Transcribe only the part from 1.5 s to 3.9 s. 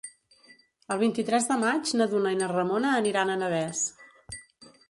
de maig na Duna i na Ramona aniran a Navès.